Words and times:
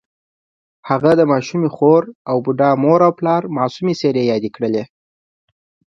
هغه 0.89 1.11
د 1.19 1.21
ماشومې 1.31 1.69
خور 1.75 2.03
او 2.29 2.35
بوډا 2.45 2.69
مور 2.83 2.99
او 3.07 3.11
پلار 3.19 3.41
معصومې 3.57 3.93
څېرې 3.99 4.23
یادې 4.31 4.49
کړې 4.55 4.83